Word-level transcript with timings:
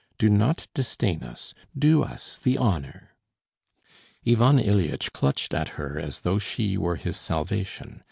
Do 0.17 0.29
not 0.29 0.67
disdain 0.73 1.21
us; 1.21 1.53
do 1.77 2.01
us 2.01 2.39
the 2.41 2.57
honour." 2.57 3.13
Ivan 4.25 4.57
Ilyitch 4.57 5.11
clutched 5.13 5.53
at 5.53 5.77
her 5.77 5.99
as 5.99 6.21
though 6.21 6.39
she 6.39 6.75
were 6.75 6.95
his 6.95 7.17
salvation. 7.17 7.99